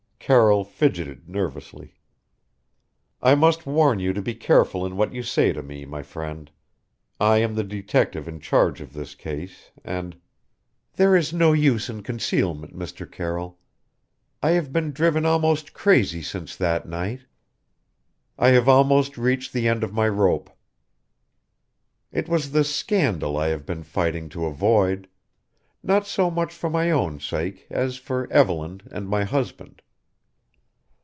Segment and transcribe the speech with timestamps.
[0.23, 1.95] Carroll fidgeted nervously.
[3.23, 6.49] "I must warn you to be careful in what you say to me, my friend.
[7.19, 10.15] I am the detective in charge of this case, and"
[10.95, 13.11] "There is no use in concealment, Mr.
[13.11, 13.57] Carroll.
[14.43, 17.25] I have been driven almost crazy since that night.
[18.37, 20.51] I have almost reached the end of my rope.
[22.11, 25.09] It was the scandal I have been fighting to avoid
[25.83, 29.81] not so much for my own sake as for Evelyn and my husband.